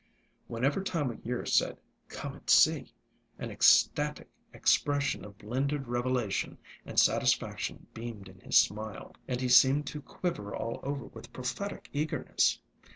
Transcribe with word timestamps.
Whenever 0.47 0.81
Time 0.83 1.11
o' 1.11 1.17
Year 1.23 1.45
said, 1.45 1.77
"Come 2.07 2.33
and 2.33 2.49
see!" 2.49 2.91
an 3.37 3.51
ecstatic 3.51 4.29
expression 4.51 5.23
of 5.23 5.37
blended 5.37 5.87
revelation 5.87 6.57
and 6.87 6.99
sat 6.99 7.21
isfaction 7.21 7.85
beamed 7.93 8.27
in 8.27 8.39
his 8.39 8.57
smile, 8.57 9.13
and 9.27 9.39
he 9.39 9.47
seemed 9.47 9.85
to 9.85 10.01
quiver 10.01 10.55
all 10.55 10.79
over 10.81 11.05
with 11.05 11.31
pro 11.31 11.43
phetic 11.43 11.85
eagerness. 11.93 12.57